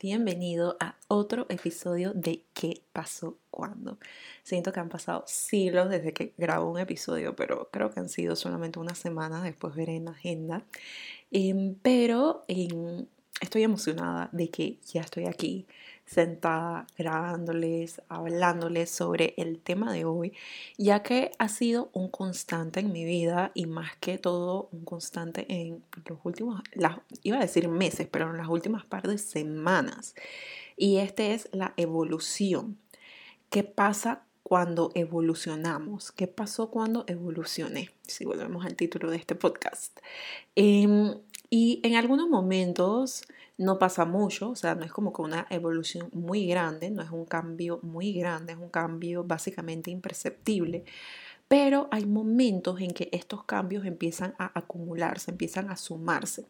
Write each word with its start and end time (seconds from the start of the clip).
Bienvenido 0.00 0.76
a 0.78 0.94
otro 1.08 1.46
episodio 1.48 2.12
de 2.14 2.44
¿Qué 2.54 2.82
pasó 2.92 3.38
cuando? 3.50 3.98
Siento 4.44 4.72
que 4.72 4.78
han 4.78 4.88
pasado 4.88 5.24
siglos 5.26 5.90
desde 5.90 6.12
que 6.12 6.32
grabo 6.36 6.70
un 6.70 6.78
episodio, 6.78 7.34
pero 7.34 7.68
creo 7.72 7.90
que 7.90 7.98
han 7.98 8.08
sido 8.08 8.36
solamente 8.36 8.78
unas 8.78 8.98
semanas, 8.98 9.42
después 9.42 9.74
veré 9.74 9.96
en 9.96 10.04
la 10.04 10.12
agenda. 10.12 10.62
Em, 11.32 11.74
pero 11.82 12.44
em, 12.46 13.06
estoy 13.40 13.64
emocionada 13.64 14.28
de 14.32 14.48
que 14.50 14.78
ya 14.92 15.00
estoy 15.00 15.26
aquí 15.26 15.66
sentada 16.06 16.86
grabándoles, 16.96 18.02
hablándoles 18.08 18.90
sobre 18.90 19.34
el 19.36 19.58
tema 19.58 19.92
de 19.92 20.04
hoy, 20.04 20.32
ya 20.76 21.02
que 21.02 21.32
ha 21.38 21.48
sido 21.48 21.90
un 21.92 22.08
constante 22.08 22.80
en 22.80 22.92
mi 22.92 23.04
vida 23.04 23.52
y 23.54 23.66
más 23.66 23.96
que 23.96 24.18
todo 24.18 24.68
un 24.72 24.84
constante 24.84 25.46
en 25.48 25.82
los 26.06 26.18
últimos, 26.24 26.62
iba 27.22 27.38
a 27.38 27.40
decir 27.40 27.68
meses, 27.68 28.06
pero 28.10 28.30
en 28.30 28.36
las 28.36 28.48
últimas 28.48 28.84
par 28.84 29.08
de 29.08 29.18
semanas. 29.18 30.14
Y 30.76 30.98
este 30.98 31.34
es 31.34 31.48
la 31.52 31.72
evolución. 31.76 32.78
¿Qué 33.50 33.62
pasa 33.62 34.24
cuando 34.42 34.90
evolucionamos? 34.94 36.12
¿Qué 36.12 36.26
pasó 36.26 36.70
cuando 36.70 37.04
evolucioné? 37.06 37.90
Si 38.02 38.24
volvemos 38.24 38.66
al 38.66 38.74
título 38.76 39.10
de 39.10 39.16
este 39.16 39.34
podcast. 39.34 39.98
Em, 40.54 41.14
y 41.50 41.80
en 41.82 41.94
algunos 41.94 42.28
momentos 42.28 43.22
no 43.56 43.78
pasa 43.78 44.04
mucho, 44.04 44.50
o 44.50 44.56
sea, 44.56 44.74
no 44.74 44.84
es 44.84 44.92
como 44.92 45.12
que 45.12 45.22
una 45.22 45.46
evolución 45.50 46.10
muy 46.12 46.46
grande, 46.46 46.90
no 46.90 47.02
es 47.02 47.10
un 47.10 47.24
cambio 47.24 47.78
muy 47.82 48.12
grande, 48.12 48.52
es 48.52 48.58
un 48.58 48.68
cambio 48.70 49.24
básicamente 49.24 49.90
imperceptible. 49.90 50.84
Pero 51.48 51.88
hay 51.92 52.06
momentos 52.06 52.80
en 52.80 52.90
que 52.92 53.08
estos 53.12 53.44
cambios 53.44 53.84
empiezan 53.84 54.34
a 54.38 54.58
acumularse, 54.58 55.30
empiezan 55.30 55.70
a 55.70 55.76
sumarse. 55.76 56.46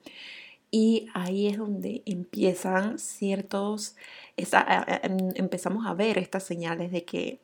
Y 0.70 1.08
ahí 1.14 1.46
es 1.48 1.58
donde 1.58 2.02
empiezan 2.06 2.98
ciertos, 2.98 3.96
em, 4.36 5.30
empezamos 5.36 5.86
a 5.86 5.94
ver 5.94 6.18
estas 6.18 6.44
señales 6.44 6.90
de 6.90 7.04
que 7.04 7.40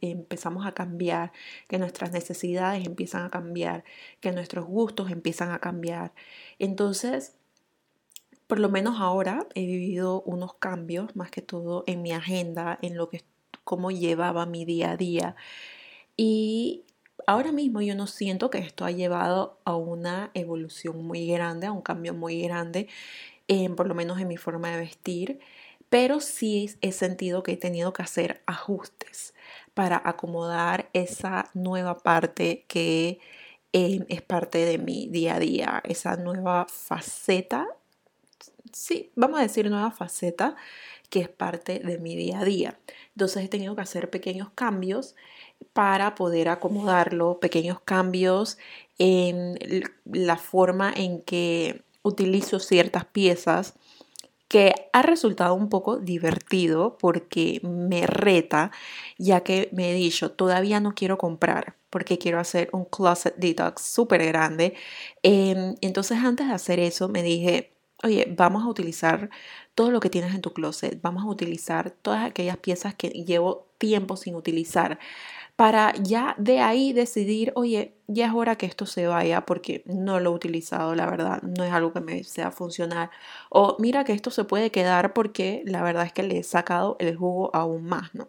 empezamos 0.00 0.66
a 0.66 0.72
cambiar, 0.72 1.32
que 1.68 1.78
nuestras 1.78 2.12
necesidades 2.12 2.86
empiezan 2.86 3.24
a 3.24 3.30
cambiar, 3.30 3.84
que 4.20 4.32
nuestros 4.32 4.66
gustos 4.66 5.10
empiezan 5.10 5.50
a 5.52 5.58
cambiar. 5.60 6.14
Entonces, 6.58 7.34
por 8.46 8.58
lo 8.58 8.68
menos 8.68 9.00
ahora 9.00 9.46
he 9.54 9.64
vivido 9.66 10.22
unos 10.22 10.54
cambios, 10.54 11.16
más 11.16 11.30
que 11.30 11.42
todo 11.42 11.84
en 11.86 12.02
mi 12.02 12.12
agenda, 12.12 12.78
en 12.82 12.96
lo 12.96 13.08
que 13.08 13.22
cómo 13.64 13.90
llevaba 13.90 14.46
mi 14.46 14.64
día 14.64 14.92
a 14.92 14.96
día. 14.96 15.36
Y 16.16 16.84
ahora 17.26 17.52
mismo 17.52 17.80
yo 17.80 17.94
no 17.94 18.06
siento 18.06 18.50
que 18.50 18.58
esto 18.58 18.84
ha 18.84 18.90
llevado 18.90 19.60
a 19.64 19.76
una 19.76 20.30
evolución 20.34 21.04
muy 21.04 21.26
grande, 21.26 21.66
a 21.66 21.72
un 21.72 21.82
cambio 21.82 22.14
muy 22.14 22.42
grande, 22.42 22.88
por 23.76 23.86
lo 23.86 23.94
menos 23.94 24.18
en 24.18 24.28
mi 24.28 24.36
forma 24.36 24.70
de 24.70 24.78
vestir, 24.78 25.38
pero 25.90 26.20
sí 26.20 26.70
he 26.80 26.92
sentido 26.92 27.42
que 27.42 27.52
he 27.52 27.56
tenido 27.56 27.92
que 27.92 28.02
hacer 28.02 28.42
ajustes 28.46 29.34
para 29.74 30.00
acomodar 30.02 30.88
esa 30.94 31.50
nueva 31.52 31.98
parte 31.98 32.64
que 32.66 33.20
eh, 33.74 34.04
es 34.08 34.22
parte 34.22 34.64
de 34.64 34.78
mi 34.78 35.08
día 35.08 35.36
a 35.36 35.38
día, 35.38 35.82
esa 35.84 36.16
nueva 36.16 36.66
faceta 36.68 37.68
sí, 38.72 39.10
vamos 39.16 39.40
a 39.40 39.42
decir 39.42 39.68
nueva 39.70 39.90
faceta 39.90 40.56
que 41.10 41.20
es 41.20 41.28
parte 41.28 41.78
de 41.80 41.98
mi 41.98 42.16
día 42.16 42.40
a 42.40 42.44
día. 42.44 42.78
Entonces 43.14 43.44
he 43.44 43.48
tenido 43.48 43.76
que 43.76 43.82
hacer 43.82 44.08
pequeños 44.08 44.48
cambios 44.54 45.14
para 45.74 46.14
poder 46.14 46.48
acomodarlo, 46.48 47.38
pequeños 47.38 47.80
cambios 47.80 48.56
en 48.98 49.58
la 50.04 50.36
forma 50.36 50.92
en 50.94 51.20
que 51.20 51.82
utilizo 52.02 52.60
ciertas 52.60 53.04
piezas 53.04 53.74
que 54.48 54.74
ha 54.92 55.02
resultado 55.02 55.54
un 55.54 55.70
poco 55.70 55.98
divertido 55.98 56.98
porque 56.98 57.60
me 57.62 58.06
reta, 58.06 58.70
ya 59.18 59.40
que 59.40 59.70
me 59.72 59.90
he 59.90 59.94
dicho, 59.94 60.32
todavía 60.32 60.78
no 60.78 60.94
quiero 60.94 61.16
comprar 61.16 61.76
porque 61.88 62.18
quiero 62.18 62.38
hacer 62.38 62.68
un 62.72 62.84
closet 62.84 63.34
detox 63.36 63.82
súper 63.82 64.24
grande. 64.26 64.74
Em, 65.22 65.74
entonces 65.80 66.18
antes 66.18 66.48
de 66.48 66.54
hacer 66.54 66.80
eso 66.80 67.08
me 67.08 67.22
dije, 67.22 67.71
oye, 68.02 68.32
vamos 68.36 68.64
a 68.64 68.68
utilizar 68.68 69.30
todo 69.74 69.90
lo 69.90 70.00
que 70.00 70.10
tienes 70.10 70.34
en 70.34 70.40
tu 70.40 70.52
closet, 70.52 71.00
vamos 71.02 71.24
a 71.24 71.28
utilizar 71.28 71.90
todas 71.90 72.24
aquellas 72.24 72.56
piezas 72.58 72.94
que 72.94 73.08
llevo 73.10 73.68
tiempo 73.78 74.16
sin 74.16 74.34
utilizar 74.34 74.98
para 75.56 75.92
ya 75.94 76.34
de 76.38 76.60
ahí 76.60 76.92
decidir, 76.92 77.52
oye, 77.54 77.94
ya 78.08 78.26
es 78.26 78.32
hora 78.34 78.56
que 78.56 78.66
esto 78.66 78.86
se 78.86 79.06
vaya 79.06 79.42
porque 79.46 79.82
no 79.86 80.18
lo 80.20 80.30
he 80.30 80.34
utilizado, 80.34 80.94
la 80.94 81.06
verdad, 81.06 81.42
no 81.42 81.64
es 81.64 81.72
algo 81.72 81.92
que 81.92 82.00
me 82.00 82.24
sea 82.24 82.50
funcionar. 82.50 83.10
O 83.50 83.76
mira 83.78 84.04
que 84.04 84.12
esto 84.12 84.30
se 84.30 84.44
puede 84.44 84.70
quedar 84.70 85.12
porque 85.12 85.62
la 85.66 85.82
verdad 85.82 86.06
es 86.06 86.12
que 86.12 86.22
le 86.22 86.38
he 86.38 86.42
sacado 86.42 86.96
el 87.00 87.16
jugo 87.16 87.50
aún 87.54 87.84
más, 87.84 88.14
¿no? 88.14 88.28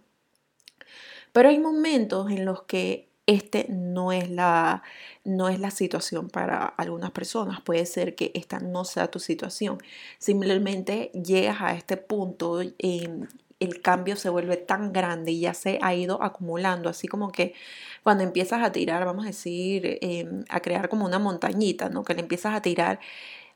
Pero 1.32 1.50
hay 1.50 1.60
momentos 1.60 2.30
en 2.32 2.46
los 2.46 2.64
que 2.64 3.10
este 3.26 3.66
no 3.70 4.12
es 4.12 4.30
la 4.30 4.84
no 5.24 5.48
es 5.50 5.60
la 5.60 5.72
situación 5.72 6.30
para 6.30 6.66
algunas 6.66 7.12
personas. 7.12 7.62
Puede 7.62 7.86
ser 7.86 8.16
que 8.16 8.32
esta 8.36 8.60
no 8.60 8.84
sea 8.86 9.10
tu 9.10 9.20
situación. 9.20 9.78
Simplemente 10.20 11.12
llegas 11.14 11.62
a 11.62 11.74
este 11.74 11.98
punto, 11.98 12.62
em, 12.80 13.28
el 13.60 13.82
cambio 13.82 14.18
se 14.18 14.30
vuelve 14.30 14.58
tan 14.58 14.92
grande 14.92 15.32
y 15.32 15.42
ya 15.42 15.54
se 15.54 15.80
ha 15.82 15.94
ido 15.96 16.22
acumulando, 16.22 16.90
así 16.90 17.08
como 17.08 17.32
que 17.32 17.54
cuando 18.04 18.24
empiezas 18.26 18.62
a 18.62 18.72
tirar, 18.74 19.06
vamos 19.06 19.24
a 19.26 19.28
decir, 19.30 20.00
em, 20.02 20.44
a 20.50 20.60
crear 20.60 20.90
como 20.90 21.06
una 21.06 21.20
montañita, 21.20 21.90
¿no? 21.90 22.04
Que 22.04 22.14
le 22.16 22.22
empiezas 22.22 22.54
a 22.56 22.62
tirar. 22.62 23.00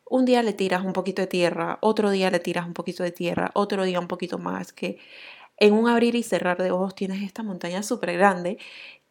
Un 0.09 0.25
día 0.25 0.43
le 0.43 0.53
tiras 0.53 0.83
un 0.85 0.93
poquito 0.93 1.21
de 1.21 1.27
tierra, 1.27 1.79
otro 1.81 2.11
día 2.11 2.31
le 2.31 2.39
tiras 2.39 2.65
un 2.67 2.73
poquito 2.73 3.03
de 3.03 3.11
tierra, 3.11 3.51
otro 3.55 3.83
día 3.83 3.99
un 3.99 4.07
poquito 4.07 4.37
más, 4.39 4.73
que 4.73 4.99
en 5.57 5.73
un 5.73 5.89
abrir 5.89 6.15
y 6.15 6.23
cerrar 6.23 6.61
de 6.61 6.71
ojos 6.71 6.95
tienes 6.95 7.23
esta 7.23 7.43
montaña 7.43 7.83
súper 7.83 8.13
grande 8.13 8.57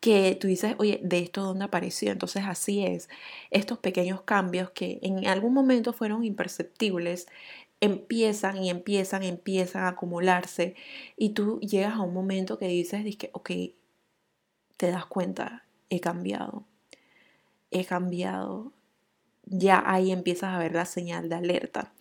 que 0.00 0.36
tú 0.36 0.46
dices, 0.48 0.74
oye, 0.78 1.00
¿de 1.02 1.18
esto 1.20 1.42
dónde 1.42 1.64
apareció? 1.64 2.12
Entonces 2.12 2.44
así 2.46 2.84
es, 2.84 3.08
estos 3.50 3.78
pequeños 3.78 4.22
cambios 4.22 4.70
que 4.70 4.98
en 5.02 5.26
algún 5.26 5.54
momento 5.54 5.92
fueron 5.92 6.24
imperceptibles, 6.24 7.26
empiezan 7.80 8.62
y 8.62 8.70
empiezan, 8.70 9.22
empiezan 9.22 9.84
a 9.84 9.88
acumularse 9.88 10.76
y 11.16 11.30
tú 11.30 11.60
llegas 11.60 11.94
a 11.94 12.02
un 12.02 12.14
momento 12.14 12.58
que 12.58 12.68
dices, 12.68 13.16
que, 13.16 13.30
ok, 13.32 13.50
te 14.76 14.90
das 14.90 15.06
cuenta, 15.06 15.64
he 15.90 16.00
cambiado, 16.00 16.64
he 17.70 17.84
cambiado, 17.84 18.72
ya 19.44 19.82
ahí 19.86 20.12
empiezas 20.12 20.54
a 20.54 20.58
ver 20.58 20.74
la 20.74 20.86
señal 20.86 21.28
de 21.28 21.36
alerta. 21.36 21.92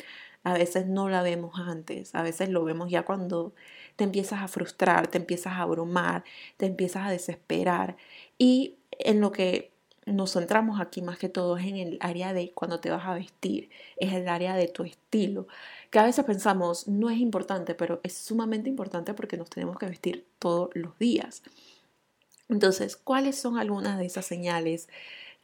A 0.44 0.53
veces 0.53 0.88
no 0.88 1.09
la 1.09 1.23
vemos 1.23 1.59
antes, 1.59 2.13
a 2.16 2.22
veces 2.22 2.50
lo 2.50 2.63
vemos 2.63 2.91
ya 2.91 3.03
cuando 3.03 3.56
te 3.95 4.03
empiezas 4.03 4.41
a 4.41 4.47
frustrar, 4.47 5.07
te 5.07 5.17
empiezas 5.17 5.53
a 5.53 5.61
abrumar, 5.61 6.23
te 6.57 6.66
empiezas 6.66 7.07
a 7.07 7.11
desesperar. 7.11 7.97
Y 8.38 8.75
en 8.91 9.22
lo 9.22 9.31
que 9.31 9.72
nos 10.06 10.33
centramos 10.33 10.79
aquí 10.79 11.01
más 11.01 11.17
que 11.17 11.29
todo 11.29 11.57
es 11.57 11.66
en 11.66 11.78
el 11.78 11.97
área 12.00 12.33
de 12.33 12.51
cuando 12.51 12.79
te 12.79 12.91
vas 12.91 13.06
a 13.06 13.16
vestir, 13.16 13.69
es 13.97 14.13
el 14.13 14.28
área 14.28 14.56
de 14.56 14.67
tu 14.67 14.83
estilo, 14.83 15.47
que 15.89 16.00
a 16.00 16.03
veces 16.03 16.25
pensamos 16.25 16.88
no 16.88 17.09
es 17.09 17.17
importante, 17.17 17.73
pero 17.73 18.00
es 18.03 18.13
sumamente 18.13 18.69
importante 18.69 19.13
porque 19.13 19.38
nos 19.38 19.50
tenemos 19.50 19.78
que 19.78 19.88
vestir 19.88 20.25
todos 20.39 20.69
los 20.73 20.97
días. 21.00 21.41
Entonces, 22.50 22.95
¿cuáles 22.95 23.35
son 23.35 23.57
algunas 23.57 23.97
de 23.97 24.06
esas 24.06 24.25
señales 24.25 24.88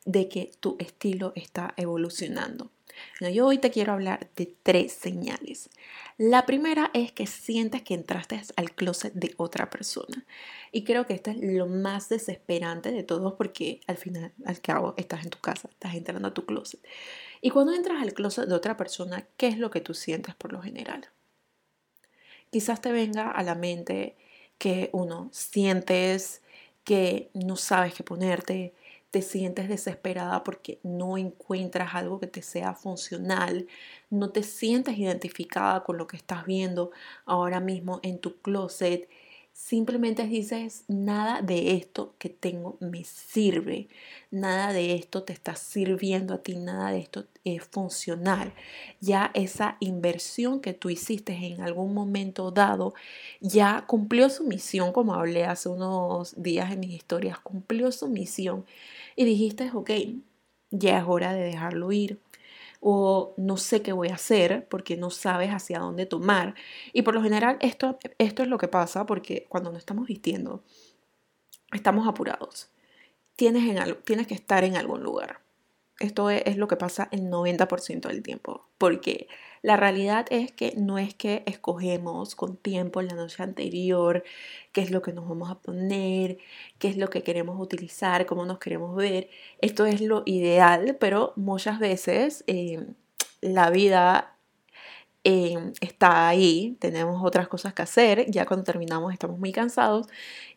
de 0.06 0.30
que 0.30 0.52
tu 0.60 0.76
estilo 0.80 1.34
está 1.36 1.74
evolucionando? 1.78 2.70
Yo 3.20 3.48
hoy 3.48 3.58
te 3.58 3.72
quiero 3.72 3.94
hablar 3.94 4.30
de 4.36 4.54
tres 4.64 4.94
señales. 4.94 5.70
La 6.18 6.46
primera 6.46 6.92
es 6.94 7.12
que 7.12 7.28
sientes 7.28 7.82
que 7.82 7.94
entraste 7.94 8.42
al 8.56 8.72
closet 8.74 9.14
de 9.14 9.34
otra 9.38 9.70
persona. 9.70 10.26
Y 10.72 10.84
creo 10.84 11.06
que 11.06 11.14
esto 11.14 11.32
es 11.32 11.38
lo 11.42 11.68
más 11.68 12.10
desesperante 12.10 12.92
de 12.92 13.04
todos 13.04 13.34
porque 13.34 13.82
al 13.88 13.98
final, 13.98 14.32
al 14.46 14.62
cabo, 14.62 14.94
estás 14.98 15.24
en 15.24 15.30
tu 15.30 15.40
casa, 15.40 15.70
estás 15.70 15.96
entrando 15.96 16.28
a 16.28 16.34
tu 16.34 16.46
closet. 16.46 16.80
Y 17.42 17.50
cuando 17.50 17.74
entras 17.74 18.02
al 18.02 18.14
closet 18.14 18.48
de 18.48 18.56
otra 18.56 18.78
persona, 18.78 19.28
¿qué 19.38 19.48
es 19.48 19.58
lo 19.58 19.72
que 19.72 19.82
tú 19.82 19.94
sientes 19.94 20.36
por 20.36 20.54
lo 20.54 20.62
general? 20.62 21.08
Quizás 22.52 22.82
te 22.82 22.92
venga 22.92 23.32
a 23.32 23.44
la 23.44 23.56
mente 23.56 24.16
que 24.58 24.90
uno 24.94 25.30
sientes 25.32 26.42
que 26.84 27.30
no 27.34 27.56
sabes 27.56 27.94
qué 27.94 28.04
ponerte, 28.04 28.74
te 29.12 29.22
sientes 29.22 29.70
desesperada 29.70 30.44
porque 30.44 30.80
no 30.84 31.18
encuentras 31.18 31.96
algo 31.96 32.20
que 32.20 32.28
te 32.28 32.42
sea 32.42 32.74
funcional, 32.74 33.68
no 34.10 34.32
te 34.32 34.44
sientes 34.44 34.98
identificada 34.98 35.84
con 35.84 35.98
lo 35.98 36.08
que 36.08 36.18
estás 36.18 36.46
viendo 36.46 36.92
ahora 37.26 37.60
mismo 37.60 38.00
en 38.04 38.20
tu 38.20 38.42
closet, 38.42 39.10
simplemente 39.54 40.28
dices, 40.28 40.84
nada 40.88 41.42
de 41.42 41.74
esto 41.76 42.16
que 42.18 42.30
tengo 42.30 42.78
me 42.80 43.04
sirve, 43.04 43.88
nada 44.32 44.74
de 44.74 44.96
esto 44.96 45.24
te 45.24 45.34
está 45.34 45.56
sirviendo 45.56 46.34
a 46.34 46.38
ti, 46.40 46.56
nada 46.56 46.92
de 46.92 47.00
esto 47.00 47.26
es 47.44 47.64
funcional. 47.64 48.54
Ya 49.00 49.32
esa 49.34 49.78
inversión 49.80 50.62
que 50.62 50.74
tú 50.74 50.90
hiciste 50.90 51.34
en 51.34 51.62
algún 51.62 51.94
momento 51.94 52.52
dado 52.52 52.94
ya 53.40 53.86
cumplió 53.88 54.30
su 54.30 54.44
misión, 54.46 54.92
como 54.94 55.14
hablé 55.14 55.46
hace 55.46 55.70
unos 55.70 56.42
días 56.42 56.72
en 56.72 56.80
mis 56.82 56.92
historias, 56.92 57.40
cumplió 57.40 57.92
su 57.92 58.08
misión 58.08 58.66
y 59.16 59.26
dijiste, 59.26 59.72
ok, 59.74 59.92
ya 60.72 61.00
es 61.00 61.06
hora 61.08 61.34
de 61.34 61.44
dejarlo 61.44 61.92
ir. 61.92 62.20
O 62.82 63.36
no 63.38 63.58
sé 63.58 63.82
qué 63.84 63.94
voy 63.94 64.10
a 64.10 64.16
hacer 64.16 64.68
porque 64.68 64.98
no 64.98 65.12
sabes 65.12 65.52
hacia 65.52 65.80
dónde 65.80 66.08
tomar. 66.08 66.56
Y 66.92 67.04
por 67.04 67.14
lo 67.14 67.22
general 67.22 67.58
esto, 67.62 67.98
esto 68.18 68.44
es 68.44 68.50
lo 68.50 68.58
que 68.58 68.68
pasa 68.68 69.06
porque 69.06 69.46
cuando 69.48 69.72
nos 69.72 69.80
estamos 69.80 70.08
vistiendo, 70.08 70.64
estamos 71.72 72.08
apurados. 72.08 72.72
Tienes, 73.36 73.64
en 73.70 73.98
tienes 74.04 74.28
que 74.28 74.34
estar 74.34 74.64
en 74.64 74.76
algún 74.76 75.04
lugar. 75.04 75.40
Esto 76.00 76.32
es, 76.32 76.58
lo 76.58 76.68
que 76.68 76.76
pasa 76.76 77.08
el 77.12 77.30
90% 77.30 78.08
del 78.08 78.24
tiempo, 78.24 78.68
porque 78.80 79.28
la 79.62 79.78
realidad 79.78 80.26
es 80.32 80.52
que 80.52 80.74
no 80.76 80.98
es 80.98 81.14
que 81.14 81.44
escogemos 81.46 82.36
con 82.36 82.58
tiempo 82.58 83.00
en 83.00 83.08
la 83.08 83.16
noche 83.16 83.44
anterior 83.44 84.24
qué 84.72 84.82
es 84.82 84.92
lo 84.92 85.02
que 85.02 85.14
nos 85.14 85.28
vamos 85.28 85.52
a 85.52 85.60
poner, 85.60 86.38
qué 86.80 86.88
es 86.88 86.98
lo 86.98 87.10
que 87.10 87.24
queremos 87.24 87.60
utilizar, 87.60 88.26
cómo 88.26 88.46
nos 88.46 88.60
queremos 88.60 88.96
ver. 88.96 89.30
Esto 89.60 89.86
es 89.86 90.02
lo 90.02 90.24
ideal, 90.26 90.98
pero 91.00 91.34
muchas 91.36 91.80
veces 91.80 92.44
eh, 92.48 92.88
la 93.42 93.70
vida 93.70 94.36
Em, 95.24 95.74
está 95.82 96.30
ahí, 96.30 96.76
tenemos 96.80 97.24
otras 97.24 97.48
cosas 97.48 97.76
que 97.76 97.84
hacer, 97.84 98.32
ya 98.32 98.48
cuando 98.48 98.64
terminamos 98.64 99.14
estamos 99.14 99.38
muy 99.38 99.52
cansados 99.52 100.08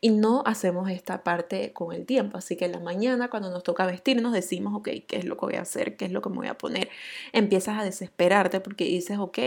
y 0.00 0.08
no 0.08 0.42
hacemos 0.46 0.88
esta 0.88 1.22
parte 1.22 1.74
con 1.74 1.92
el 1.92 2.06
tiempo. 2.06 2.38
Así 2.38 2.56
que 2.56 2.64
en 2.64 2.72
la 2.72 2.80
mañana 2.80 3.28
cuando 3.28 3.50
nos 3.50 3.62
toca 3.62 3.84
vestirnos 3.84 4.32
decimos, 4.32 4.74
ok, 4.74 4.88
¿qué 5.06 5.16
es 5.18 5.26
lo 5.26 5.36
que 5.36 5.46
voy 5.46 5.54
a 5.56 5.62
hacer? 5.62 5.98
¿Qué 5.98 6.06
es 6.06 6.12
lo 6.12 6.22
que 6.22 6.30
me 6.30 6.36
voy 6.36 6.46
a 6.46 6.56
poner? 6.56 6.88
Empiezas 7.32 7.78
a 7.78 7.84
desesperarte 7.84 8.60
porque 8.60 8.84
dices, 8.84 9.18
ok, 9.18 9.38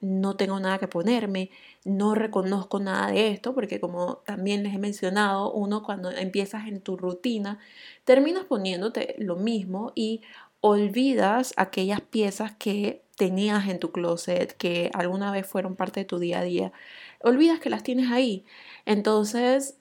no 0.00 0.36
tengo 0.36 0.60
nada 0.60 0.78
que 0.78 0.88
ponerme, 0.88 1.50
no 1.84 2.14
reconozco 2.14 2.80
nada 2.80 3.10
de 3.12 3.28
esto, 3.28 3.54
porque 3.54 3.80
como 3.80 4.18
también 4.26 4.62
les 4.62 4.74
he 4.74 4.78
mencionado, 4.78 5.52
uno 5.52 5.82
cuando 5.82 6.10
empiezas 6.10 6.68
en 6.68 6.80
tu 6.82 6.98
rutina, 6.98 7.58
terminas 8.04 8.44
poniéndote 8.44 9.16
lo 9.18 9.36
mismo 9.36 9.92
y 9.94 10.20
olvidas 10.60 11.54
aquellas 11.56 12.02
piezas 12.02 12.52
que 12.56 13.03
tenías 13.16 13.68
en 13.68 13.78
tu 13.78 13.92
closet, 13.92 14.56
que 14.56 14.90
alguna 14.94 15.30
vez 15.30 15.46
fueron 15.46 15.76
parte 15.76 16.00
de 16.00 16.06
tu 16.06 16.18
día 16.18 16.40
a 16.40 16.42
día, 16.42 16.72
olvidas 17.20 17.60
que 17.60 17.70
las 17.70 17.82
tienes 17.82 18.10
ahí. 18.10 18.44
Entonces, 18.86 19.76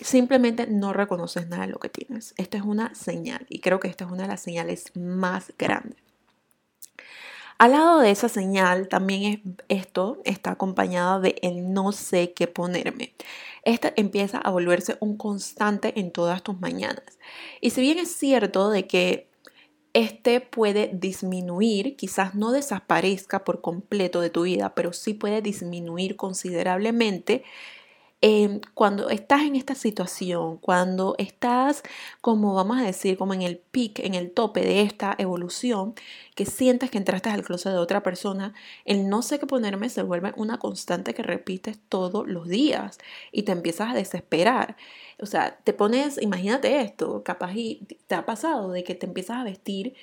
simplemente 0.00 0.66
no 0.66 0.92
reconoces 0.92 1.48
nada 1.48 1.66
de 1.66 1.72
lo 1.72 1.78
que 1.78 1.88
tienes. 1.88 2.34
Esto 2.36 2.56
es 2.56 2.62
una 2.62 2.94
señal 2.94 3.46
y 3.48 3.60
creo 3.60 3.80
que 3.80 3.88
esta 3.88 4.04
es 4.04 4.10
una 4.10 4.22
de 4.22 4.28
las 4.28 4.40
señales 4.40 4.92
más 4.96 5.52
grandes. 5.58 5.98
Al 7.58 7.72
lado 7.72 8.00
de 8.00 8.10
esa 8.10 8.30
señal 8.30 8.88
también 8.88 9.54
es 9.68 9.80
esto 9.82 10.22
está 10.24 10.52
acompañado 10.52 11.20
de 11.20 11.36
el 11.42 11.74
no 11.74 11.92
sé 11.92 12.32
qué 12.32 12.46
ponerme. 12.46 13.14
Esta 13.64 13.92
empieza 13.96 14.38
a 14.38 14.50
volverse 14.50 14.96
un 15.00 15.18
constante 15.18 16.00
en 16.00 16.10
todas 16.10 16.42
tus 16.42 16.58
mañanas. 16.58 17.18
Y 17.60 17.70
si 17.70 17.82
bien 17.82 17.98
es 17.98 18.16
cierto 18.16 18.70
de 18.70 18.86
que 18.86 19.29
este 19.92 20.40
puede 20.40 20.90
disminuir, 20.92 21.96
quizás 21.96 22.34
no 22.34 22.52
desaparezca 22.52 23.44
por 23.44 23.60
completo 23.60 24.20
de 24.20 24.30
tu 24.30 24.42
vida, 24.42 24.74
pero 24.74 24.92
sí 24.92 25.14
puede 25.14 25.42
disminuir 25.42 26.16
considerablemente 26.16 27.42
Em, 28.22 28.60
cuando 28.74 29.08
estás 29.08 29.42
en 29.42 29.56
esta 29.56 29.74
situación, 29.74 30.58
cuando 30.58 31.14
estás 31.16 31.82
como 32.20 32.52
vamos 32.54 32.78
a 32.78 32.82
decir, 32.82 33.16
como 33.16 33.32
en 33.32 33.40
el 33.40 33.56
pic, 33.56 33.98
en 34.00 34.14
el 34.14 34.30
tope 34.32 34.60
de 34.60 34.82
esta 34.82 35.14
evolución, 35.18 35.94
que 36.34 36.44
sientes 36.44 36.90
que 36.90 36.98
entraste 36.98 37.30
al 37.30 37.42
closet 37.42 37.72
de 37.72 37.78
otra 37.78 38.02
persona, 38.02 38.52
el 38.84 39.08
no 39.08 39.22
sé 39.22 39.38
qué 39.38 39.46
ponerme 39.46 39.88
se 39.88 40.02
vuelve 40.02 40.34
una 40.36 40.58
constante 40.58 41.14
que 41.14 41.22
repites 41.22 41.78
todos 41.88 42.28
los 42.28 42.46
días 42.46 42.98
y 43.32 43.44
te 43.44 43.52
empiezas 43.52 43.90
a 43.90 43.94
desesperar. 43.94 44.76
O 45.18 45.26
sea, 45.26 45.58
te 45.64 45.72
pones, 45.72 46.20
imagínate 46.20 46.82
esto, 46.82 47.22
capaz 47.24 47.54
y 47.54 47.86
te 48.06 48.14
ha 48.14 48.26
pasado 48.26 48.70
de 48.70 48.84
que 48.84 48.94
te 48.94 49.06
empiezas 49.06 49.38
a 49.38 49.44
vestir 49.44 49.94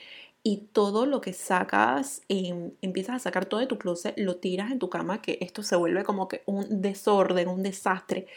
y 0.49 0.69
todo 0.71 1.05
lo 1.05 1.19
que 1.19 1.33
sacas, 1.33 2.21
em, 2.29 2.71
empiezas 2.81 3.17
a 3.17 3.19
sacar 3.19 3.47
todo 3.47 3.59
de 3.59 3.67
tu 3.67 3.77
closet, 3.77 4.13
lo 4.17 4.37
tiras 4.37 4.71
en 4.71 4.79
tu 4.79 4.89
cama, 4.89 5.21
que 5.21 5.37
esto 5.41 5.61
se 5.61 5.75
vuelve 5.75 6.05
como 6.05 6.29
que 6.29 6.41
un 6.45 6.81
desorden, 6.81 7.49
un 7.49 7.63
desastre, 7.63 8.27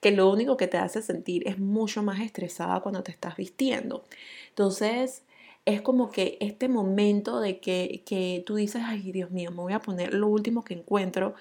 que 0.00 0.10
lo 0.10 0.28
único 0.32 0.56
que 0.56 0.66
te 0.66 0.78
hace 0.78 1.00
sentir 1.00 1.46
es 1.46 1.60
mucho 1.60 2.02
más 2.02 2.18
estresada 2.22 2.80
cuando 2.80 3.04
te 3.04 3.12
estás 3.12 3.36
vistiendo. 3.36 4.02
Entonces, 4.48 5.22
es 5.64 5.80
como 5.80 6.10
que 6.10 6.38
este 6.40 6.68
momento 6.68 7.38
de 7.38 7.60
que, 7.60 8.02
que 8.04 8.42
tú 8.44 8.56
dices, 8.56 8.82
ay 8.84 9.12
Dios 9.12 9.30
mío, 9.30 9.52
me 9.52 9.58
voy 9.58 9.72
a 9.72 9.78
poner 9.80 10.12
lo 10.12 10.26
último 10.26 10.64
que 10.64 10.74
encuentro, 10.74 11.34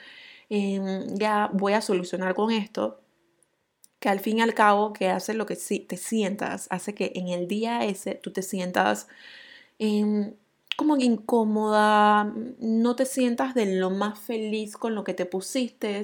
em, 0.50 1.08
ya 1.16 1.50
voy 1.54 1.74
a 1.74 1.81
solucionar 1.81 2.36
con 2.36 2.52
esto, 2.52 3.02
que 4.00 4.10
al 4.10 4.20
fin 4.20 4.38
y 4.38 4.42
al 4.42 4.54
cabo, 4.54 4.94
que 4.94 5.10
hace 5.10 5.34
lo 5.34 5.48
que 5.48 5.56
te 5.56 5.98
sientas, 5.98 6.68
hace 6.70 6.94
que 6.94 7.14
en 7.16 7.30
el 7.30 7.48
día 7.48 7.84
ese 7.86 8.14
tú 8.16 8.31
te 8.31 8.44
sientas 8.44 9.08
Em, 9.80 10.34
como 10.78 10.98
incómoda, 10.98 12.34
no 12.60 12.96
te 12.96 13.06
sientas 13.06 13.54
de 13.54 13.66
lo 13.78 13.90
más 13.90 14.20
feliz 14.20 14.78
con 14.78 14.96
lo 14.96 15.04
que 15.04 15.14
te 15.14 15.26
pusiste. 15.26 16.02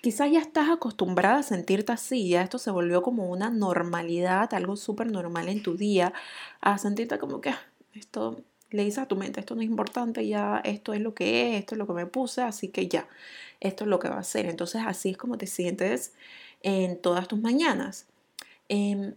Quizás 0.00 0.30
ya 0.32 0.40
estás 0.40 0.70
acostumbrada 0.70 1.38
a 1.38 1.42
sentirte 1.44 1.92
así, 1.92 2.28
ya 2.28 2.42
esto 2.42 2.58
se 2.58 2.70
volvió 2.72 3.02
como 3.02 3.30
una 3.30 3.50
normalidad, 3.50 4.52
algo 4.54 4.76
súper 4.76 5.10
normal 5.12 5.48
en 5.48 5.62
tu 5.62 5.76
día, 5.76 6.12
a 6.60 6.78
sentirte 6.78 7.18
como 7.18 7.40
que 7.40 7.50
ah, 7.50 7.60
esto 7.94 8.42
le 8.70 8.84
dices 8.84 8.98
a 9.00 9.06
tu 9.08 9.16
mente, 9.16 9.40
esto 9.40 9.54
no 9.54 9.62
es 9.62 9.68
importante, 9.68 10.26
ya 10.26 10.60
esto 10.64 10.94
es 10.94 11.00
lo 11.00 11.14
que 11.14 11.54
es, 11.54 11.60
esto 11.60 11.74
es 11.74 11.78
lo 11.78 11.86
que 11.86 11.92
me 11.92 12.06
puse, 12.06 12.42
así 12.42 12.68
que 12.68 12.88
ya, 12.88 13.08
esto 13.60 13.84
es 13.84 13.90
lo 13.90 13.98
que 14.00 14.08
va 14.08 14.18
a 14.18 14.24
ser. 14.24 14.46
Entonces 14.46 14.82
así 14.86 15.10
es 15.10 15.16
como 15.16 15.38
te 15.38 15.46
sientes 15.46 16.14
en 16.62 17.00
todas 17.00 17.28
tus 17.28 17.40
mañanas. 17.40 18.06
Em, 18.68 19.14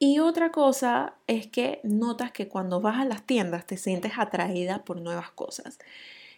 y 0.00 0.18
otra 0.18 0.50
cosa 0.50 1.14
es 1.26 1.46
que 1.46 1.80
notas 1.84 2.32
que 2.32 2.48
cuando 2.48 2.80
vas 2.80 2.98
a 3.00 3.04
las 3.04 3.26
tiendas 3.26 3.66
te 3.66 3.76
sientes 3.76 4.12
atraída 4.16 4.82
por 4.84 4.98
nuevas 5.00 5.30
cosas. 5.30 5.78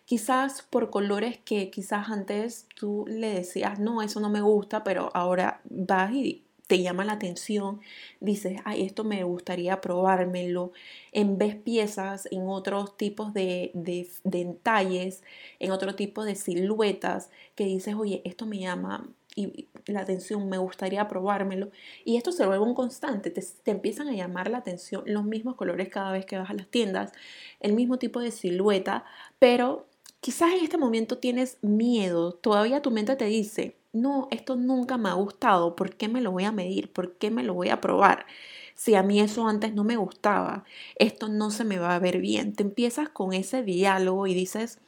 Quizás 0.04 0.62
por 0.62 0.90
colores 0.90 1.38
que 1.38 1.70
quizás 1.70 2.10
antes 2.10 2.66
tú 2.74 3.04
le 3.08 3.28
decías, 3.28 3.78
no, 3.78 4.02
eso 4.02 4.18
no 4.20 4.30
me 4.30 4.40
gusta, 4.40 4.82
pero 4.84 5.10
ahora 5.14 5.60
vas 5.64 6.12
y 6.12 6.42
te 6.66 6.82
llama 6.82 7.04
la 7.04 7.12
atención, 7.14 7.80
dices, 8.20 8.60
ay, 8.64 8.82
esto 8.82 9.04
me 9.04 9.22
gustaría 9.24 9.80
probármelo, 9.80 10.72
en 11.12 11.38
vez 11.38 11.54
piezas 11.54 12.26
en 12.32 12.48
otros 12.48 12.96
tipos 12.96 13.32
de, 13.34 13.70
de, 13.74 14.08
de 14.24 14.44
detalles, 14.46 15.22
en 15.60 15.70
otro 15.70 15.94
tipo 15.94 16.24
de 16.24 16.34
siluetas, 16.34 17.30
que 17.54 17.64
dices, 17.66 17.94
oye, 17.94 18.22
esto 18.24 18.46
me 18.46 18.58
llama 18.58 19.08
y 19.34 19.68
la 19.86 20.00
atención, 20.00 20.48
me 20.48 20.58
gustaría 20.58 21.08
probármelo. 21.08 21.70
Y 22.04 22.16
esto 22.16 22.32
se 22.32 22.46
vuelve 22.46 22.64
un 22.64 22.74
constante, 22.74 23.30
te, 23.30 23.42
empiezan 23.70 24.08
a 24.08 24.12
llamar 24.12 24.50
la 24.50 24.58
atención 24.58 25.02
los 25.06 25.24
mismos 25.24 25.56
colores 25.56 25.88
cada 25.88 26.12
vez 26.12 26.26
que 26.26 26.38
vas 26.38 26.50
a 26.50 26.54
las 26.54 26.68
tiendas, 26.68 27.12
el 27.60 27.72
mismo 27.72 27.98
tipo 27.98 28.20
de 28.20 28.30
silueta, 28.30 29.04
pero 29.38 29.86
quizás 30.20 30.52
en 30.52 30.64
este 30.64 30.78
momento 30.78 31.18
tienes 31.18 31.58
miedo, 31.62 32.32
todavía 32.32 32.82
tu 32.82 32.90
mente 32.90 33.16
te 33.16 33.24
dice, 33.26 33.76
no, 33.92 34.28
esto 34.30 34.56
nunca 34.56 34.96
me 34.96 35.08
ha 35.08 35.14
gustado, 35.14 35.76
¿por 35.76 35.96
qué 35.96 36.08
me 36.08 36.20
lo 36.20 36.32
voy 36.32 36.44
a 36.44 36.52
medir? 36.52 36.92
¿Por 36.92 37.14
qué 37.14 37.30
me 37.30 37.42
lo 37.42 37.54
voy 37.54 37.68
a 37.68 37.80
probar? 37.80 38.26
Si 38.74 38.94
a 38.94 39.02
mí 39.02 39.20
eso 39.20 39.46
antes 39.46 39.74
no 39.74 39.84
me 39.84 39.96
gustaba, 39.96 40.64
esto 40.96 41.28
no 41.28 41.50
se 41.50 41.64
me 41.64 41.78
va 41.78 41.94
a 41.94 41.98
ver 41.98 42.18
bien. 42.18 42.54
Te 42.54 42.62
empiezas 42.62 43.10
con 43.10 43.34
ese 43.34 43.62
diálogo 43.62 44.26
y 44.26 44.34
dices, 44.34 44.78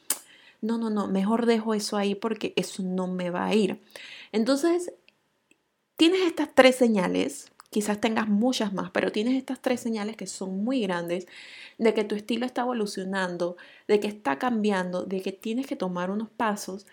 no, 0.61 0.77
no, 0.77 0.89
no, 0.89 1.07
mejor 1.07 1.45
dejo 1.45 1.73
eso 1.73 1.95
ahí 1.97 2.15
porque 2.15 2.53
eso 2.55 2.81
no 2.81 3.07
me 3.07 3.29
va 3.29 3.45
a 3.45 3.53
ir. 3.53 3.79
Entonces, 4.35 4.91
tienes 5.95 6.19
estas 6.27 6.53
tres 6.53 6.75
señales, 6.75 7.53
quizás 7.69 8.01
tengas 8.01 8.27
muchas 8.27 8.73
más, 8.73 8.91
pero 8.91 9.09
tienes 9.09 9.35
estas 9.35 9.61
tres 9.61 9.79
señales 9.79 10.17
que 10.17 10.27
son 10.27 10.61
muy 10.61 10.81
grandes 10.81 11.25
de 11.77 11.93
que 11.93 12.03
tu 12.03 12.15
estilo 12.15 12.45
está 12.45 12.63
evolucionando, 12.63 13.55
de 13.87 14.01
que 14.01 14.07
está 14.07 14.37
cambiando, 14.37 15.05
de 15.05 15.21
que 15.21 15.31
tienes 15.31 15.67
que 15.67 15.77
tomar 15.77 16.11
unos 16.11 16.29
pasos 16.29 16.85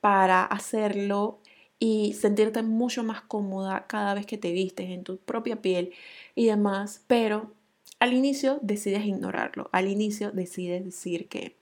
para 0.00 0.42
hacerlo 0.44 1.38
y 1.78 2.14
sentirte 2.14 2.62
mucho 2.62 3.04
más 3.04 3.20
cómoda 3.22 3.86
cada 3.86 4.14
vez 4.14 4.26
que 4.26 4.36
te 4.36 4.50
vistes 4.50 4.90
en 4.90 5.04
tu 5.04 5.18
propia 5.18 5.62
piel 5.62 5.92
y 6.34 6.46
demás, 6.46 7.04
pero 7.06 7.52
al 8.00 8.12
inicio 8.12 8.58
decides 8.60 9.06
ignorarlo, 9.06 9.70
al 9.70 9.86
inicio 9.86 10.32
decides 10.32 10.84
decir 10.84 11.28
que 11.28 11.58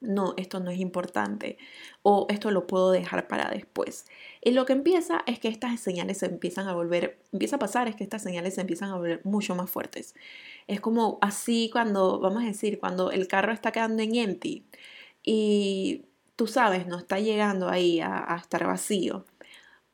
no, 0.00 0.34
esto 0.36 0.60
no 0.60 0.70
es 0.70 0.78
importante 0.78 1.58
o 2.02 2.26
esto 2.28 2.50
lo 2.50 2.66
puedo 2.66 2.90
dejar 2.90 3.28
para 3.28 3.50
después. 3.50 4.06
Y 4.42 4.50
lo 4.52 4.66
que 4.66 4.74
empieza 4.74 5.22
es 5.26 5.38
que 5.38 5.48
estas 5.48 5.80
señales 5.80 6.18
se 6.18 6.26
empiezan 6.26 6.68
a 6.68 6.74
volver, 6.74 7.18
empieza 7.32 7.56
a 7.56 7.58
pasar 7.58 7.88
es 7.88 7.96
que 7.96 8.04
estas 8.04 8.22
señales 8.22 8.54
se 8.54 8.60
empiezan 8.60 8.90
a 8.90 8.96
volver 8.96 9.20
mucho 9.24 9.54
más 9.54 9.70
fuertes. 9.70 10.14
Es 10.66 10.80
como 10.80 11.18
así 11.22 11.70
cuando, 11.72 12.20
vamos 12.20 12.42
a 12.44 12.46
decir, 12.46 12.78
cuando 12.78 13.10
el 13.10 13.26
carro 13.28 13.52
está 13.52 13.72
quedando 13.72 14.02
en 14.02 14.14
empty 14.14 14.66
y 15.22 16.04
tú 16.36 16.46
sabes, 16.46 16.86
no 16.86 16.98
está 16.98 17.18
llegando 17.18 17.68
ahí 17.68 18.00
a, 18.00 18.36
estar 18.40 18.66
vacío 18.66 19.24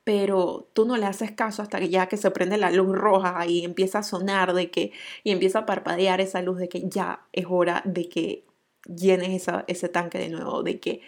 pero 0.04 0.68
tú 0.72 0.84
no 0.84 0.96
le 0.96 1.06
haces 1.06 1.30
caso 1.30 1.62
hasta 1.62 1.78
que 1.78 1.88
ya 1.88 2.08
que 2.08 2.16
se 2.16 2.30
prende 2.32 2.58
la 2.58 2.72
luz 2.72 2.96
roja 2.96 3.46
y 3.46 3.64
empieza 3.64 4.00
a 4.00 4.02
sonar 4.02 4.52
de 4.52 4.68
que 4.70 4.92
y 5.22 5.30
empieza 5.30 5.60
a 5.60 5.66
parpadear 5.66 6.20
esa 6.20 6.42
luz 6.42 6.58
de 6.58 6.68
que 6.68 6.88
ya 6.88 7.24
es 7.32 7.46
hora 7.48 7.82
de 7.84 8.08
que 8.08 8.44
llenes 8.86 9.48
ese 9.66 9.88
tanque 9.88 10.18
de 10.18 10.28
nuevo, 10.28 10.62
de 10.62 10.80
que 10.80 11.00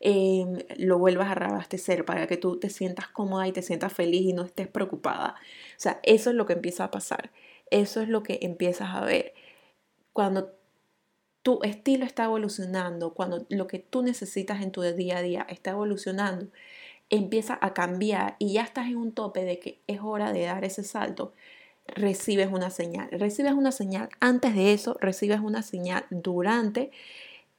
em, 0.00 0.58
lo 0.76 0.98
vuelvas 0.98 1.30
a 1.30 1.34
reabastecer 1.34 2.04
para 2.04 2.26
que 2.26 2.36
tú 2.36 2.58
te 2.58 2.70
sientas 2.70 3.08
cómoda 3.08 3.46
y 3.48 3.52
te 3.52 3.62
sientas 3.62 3.92
feliz 3.92 4.22
y 4.22 4.32
no 4.32 4.42
estés 4.42 4.68
preocupada. 4.68 5.36
O 5.76 5.80
sea, 5.80 6.00
eso 6.02 6.30
es 6.30 6.36
lo 6.36 6.46
que 6.46 6.54
empieza 6.54 6.84
a 6.84 6.90
pasar. 6.90 7.30
Eso 7.70 8.00
es 8.02 8.08
lo 8.08 8.22
que 8.22 8.40
empiezas 8.42 8.90
a 8.94 9.02
ver. 9.04 9.34
Cuando 10.12 10.52
tu 11.42 11.60
estilo 11.62 12.04
está 12.04 12.24
evolucionando, 12.24 13.14
cuando 13.14 13.46
lo 13.48 13.66
que 13.66 13.78
tú 13.78 14.02
necesitas 14.02 14.62
en 14.62 14.72
tu 14.72 14.82
día 14.82 15.18
a 15.18 15.22
día 15.22 15.46
está 15.48 15.70
evolucionando, 15.72 16.48
empieza 17.10 17.58
a 17.60 17.74
cambiar 17.74 18.36
y 18.38 18.54
ya 18.54 18.62
estás 18.62 18.86
en 18.86 18.96
un 18.96 19.12
tope 19.12 19.44
de 19.44 19.58
que 19.58 19.82
es 19.86 20.00
hora 20.02 20.32
de 20.32 20.44
dar 20.44 20.64
ese 20.64 20.84
salto, 20.84 21.34
recibes 21.86 22.50
una 22.52 22.70
señal. 22.70 23.08
Recibes 23.10 23.52
una 23.52 23.72
señal 23.72 24.08
antes 24.20 24.54
de 24.54 24.72
eso, 24.72 24.96
recibes 25.00 25.40
una 25.40 25.62
señal 25.62 26.04
durante 26.10 26.90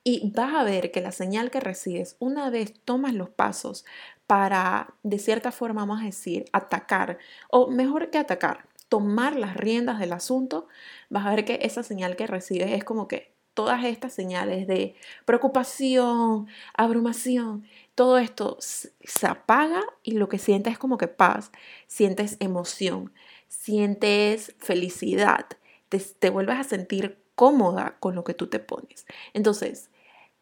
y 0.04 0.32
vas 0.32 0.54
a 0.54 0.64
ver 0.64 0.92
que 0.92 1.02
la 1.02 1.12
señal 1.12 1.50
que 1.50 1.60
recibes, 1.60 2.18
una 2.20 2.50
vez 2.50 2.74
tomas 2.84 3.14
los 3.14 3.30
pasos 3.30 3.86
para, 4.28 4.94
de 5.04 5.20
cierta 5.20 5.52
forma, 5.52 5.82
vamos 5.82 6.02
a 6.02 6.06
decir, 6.06 6.46
atacar, 6.52 7.20
o 7.50 7.68
mejor 7.68 8.10
que 8.10 8.18
atacar, 8.18 8.66
tomar 8.90 9.36
las 9.36 9.56
riendas 9.56 10.00
del 10.00 10.14
asunto, 10.14 10.68
vas 11.10 11.26
a 11.26 11.30
ver 11.30 11.46
que 11.46 11.60
esa 11.62 11.84
señal 11.84 12.16
que 12.16 12.28
recibes 12.28 12.72
es 12.72 12.84
como 12.84 13.08
que 13.08 13.34
todas 13.54 13.84
estas 13.86 14.14
señales 14.14 14.68
de 14.68 14.96
preocupación, 15.26 16.48
abrumación, 16.74 17.66
todo 17.96 18.18
esto 18.18 18.58
se 18.60 19.28
apaga 19.28 19.82
y 20.02 20.12
lo 20.14 20.30
que 20.30 20.40
sientes 20.40 20.74
es 20.74 20.80
como 20.80 20.98
que 20.98 21.08
paz, 21.08 21.52
sientes 21.88 22.38
emoción, 22.40 23.14
sientes 23.48 24.56
felicidad, 24.60 25.46
te, 25.90 26.00
te 26.00 26.30
vuelves 26.30 26.60
a 26.60 26.64
sentir 26.64 27.18
cómoda 27.36 27.98
con 28.00 28.16
lo 28.16 28.24
que 28.24 28.34
tú 28.34 28.48
te 28.48 28.60
pones. 28.60 29.06
Entonces, 29.34 29.90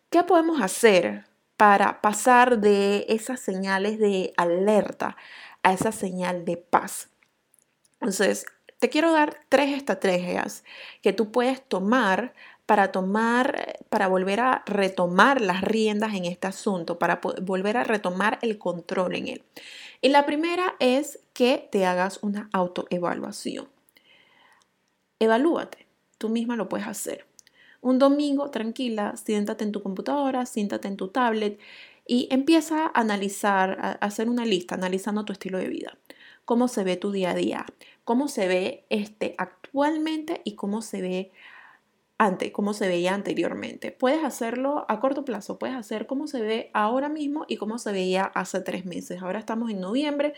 ¿qué 0.10 0.24
podemos 0.24 0.62
hacer 0.62 1.26
para 1.58 2.02
pasar 2.02 2.60
de 2.60 3.06
esas 3.10 3.40
señales 3.40 4.00
de 4.00 4.34
alerta 4.38 5.18
a 5.64 5.74
esa 5.74 5.92
señal 5.92 6.46
de 6.46 6.58
paz? 6.58 7.10
Entonces, 8.00 8.46
te 8.80 8.90
quiero 8.90 9.12
dar 9.12 9.38
tres 9.48 9.78
estrategias 9.78 10.64
que 11.04 11.14
tú 11.14 11.32
puedes 11.32 11.64
tomar 11.64 12.34
para 12.72 12.94
tomar, 12.94 13.80
para 13.90 14.08
volver 14.08 14.40
a 14.40 14.64
retomar 14.66 15.42
las 15.42 15.60
riendas 15.60 16.14
en 16.14 16.24
este 16.24 16.48
asunto, 16.48 16.98
para 16.98 17.20
volver 17.42 17.76
a 17.76 17.84
retomar 17.84 18.40
el 18.42 18.58
control 18.58 19.14
en 19.16 19.28
él. 19.28 19.44
Y 20.00 20.08
la 20.08 20.26
primera 20.26 20.76
es 20.80 21.20
que 21.34 21.68
te 21.70 21.86
hagas 21.86 22.20
una 22.22 22.50
autoevaluación. 22.54 23.68
Evalúate, 25.20 25.86
tú 26.18 26.30
misma 26.30 26.56
lo 26.56 26.70
puedes 26.70 26.88
hacer. 26.88 27.26
Un 27.82 28.00
domingo, 28.00 28.52
tranquila, 28.52 29.18
siéntate 29.18 29.66
en 29.66 29.74
tu 29.74 29.84
computadora, 29.84 30.46
siéntate 30.46 30.88
en 30.88 30.96
tu 30.96 31.10
tablet 31.10 31.60
y 32.08 32.30
empieza 32.32 32.86
a 32.86 32.92
analizar, 32.94 33.80
a 33.82 33.92
hacer 34.06 34.30
una 34.30 34.46
lista 34.46 34.76
analizando 34.76 35.26
tu 35.26 35.34
estilo 35.34 35.58
de 35.58 35.68
vida. 35.68 35.98
Cómo 36.46 36.70
se 36.70 36.86
ve 36.86 36.96
tu 36.96 37.12
día 37.12 37.32
a 37.32 37.36
día, 37.36 37.66
cómo 38.06 38.30
se 38.30 38.48
ve 38.48 38.86
este 38.90 39.36
actualmente 39.38 40.40
y 40.46 40.56
cómo 40.56 40.82
se 40.82 41.02
ve 41.02 41.32
ante, 42.22 42.52
cómo 42.52 42.76
se 42.76 42.88
veía 42.88 43.16
anteriormente. 43.16 43.92
Puedes 43.92 44.24
hacerlo 44.24 44.86
a 44.88 45.00
corto 45.00 45.26
plazo, 45.26 45.58
puedes 45.58 45.76
hacer 45.76 46.06
cómo 46.06 46.28
se 46.28 46.40
ve 46.40 46.70
ahora 46.72 47.10
mismo 47.10 47.46
y 47.48 47.58
cómo 47.58 47.80
se 47.80 47.92
veía 47.92 48.26
hace 48.26 48.62
tres 48.62 48.86
meses. 48.86 49.24
Ahora 49.24 49.40
estamos 49.40 49.72
en 49.72 49.80
noviembre, 49.80 50.36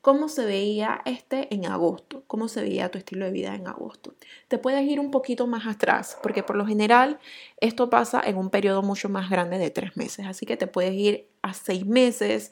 cómo 0.00 0.28
se 0.28 0.44
veía 0.44 1.02
este 1.04 1.54
en 1.54 1.66
agosto, 1.66 2.24
cómo 2.26 2.48
se 2.48 2.62
veía 2.62 2.90
tu 2.90 2.98
estilo 2.98 3.26
de 3.26 3.30
vida 3.30 3.54
en 3.54 3.68
agosto. 3.68 4.12
Te 4.48 4.58
puedes 4.58 4.82
ir 4.82 4.98
un 4.98 5.12
poquito 5.12 5.46
más 5.46 5.68
atrás, 5.68 6.18
porque 6.20 6.42
por 6.42 6.56
lo 6.56 6.66
general 6.66 7.20
esto 7.60 7.90
pasa 7.90 8.20
en 8.24 8.36
un 8.36 8.50
periodo 8.50 8.82
mucho 8.82 9.08
más 9.08 9.30
grande 9.30 9.58
de 9.58 9.70
tres 9.70 9.96
meses, 9.96 10.26
así 10.26 10.46
que 10.46 10.56
te 10.56 10.66
puedes 10.66 10.94
ir 10.94 11.28
a 11.42 11.54
seis 11.54 11.86
meses, 11.86 12.50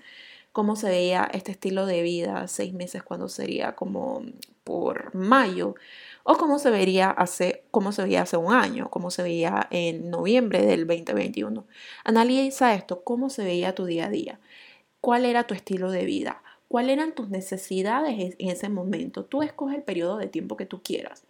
cómo 0.52 0.76
se 0.76 0.88
veía 0.88 1.28
este 1.32 1.50
estilo 1.50 1.84
de 1.84 2.02
vida, 2.02 2.46
seis 2.46 2.72
meses 2.72 3.02
cuando 3.02 3.28
sería 3.28 3.74
como 3.74 4.22
por 4.62 5.12
mayo 5.16 5.74
o 6.30 6.36
cómo 6.36 6.58
se 6.58 6.68
vería 6.68 7.08
hace, 7.10 7.64
cómo 7.70 7.90
se 7.90 8.02
veía 8.02 8.20
hace 8.20 8.36
un 8.36 8.52
año, 8.52 8.90
cómo 8.90 9.10
se 9.10 9.22
veía 9.22 9.66
en 9.70 10.10
noviembre 10.10 10.62
del 10.62 10.86
2021. 10.86 11.66
Analiza 12.04 12.74
esto, 12.74 13.02
cómo 13.02 13.30
se 13.30 13.44
veía 13.44 13.74
tu 13.74 13.86
día 13.86 14.04
a 14.04 14.10
día, 14.10 14.38
cuál 15.00 15.24
era 15.24 15.46
tu 15.46 15.54
estilo 15.54 15.90
de 15.90 16.04
vida, 16.04 16.42
cuáles 16.68 16.98
eran 16.98 17.14
tus 17.14 17.30
necesidades 17.30 18.36
en 18.38 18.50
ese 18.50 18.68
momento. 18.68 19.24
Tú 19.24 19.42
escoges 19.42 19.78
el 19.78 19.82
periodo 19.84 20.18
de 20.18 20.26
tiempo 20.26 20.58
que 20.58 20.66
tú 20.66 20.82
quieras. 20.82 21.24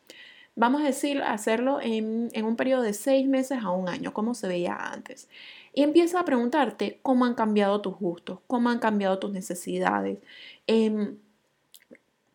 Vamos 0.56 0.82
a 0.82 0.86
decir, 0.86 1.22
hacerlo 1.22 1.80
en, 1.80 2.32
un 2.44 2.56
periodo 2.56 2.82
de 2.82 2.92
seis 2.92 3.28
meses 3.28 3.62
a 3.62 3.70
un 3.70 3.88
año, 3.88 4.12
cómo 4.12 4.34
se 4.34 4.48
veía 4.48 4.74
antes. 4.74 5.28
Y 5.74 5.84
empieza 5.84 6.18
a 6.18 6.24
preguntarte 6.24 6.98
cómo 7.02 7.24
han 7.24 7.34
cambiado 7.34 7.80
tus 7.80 7.94
gustos, 7.94 8.40
cómo 8.48 8.68
han 8.68 8.80
cambiado 8.80 9.20
tus 9.20 9.30
necesidades. 9.30 10.18
Em, 10.66 11.18